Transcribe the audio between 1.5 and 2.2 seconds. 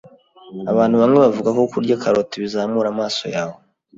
ko kurya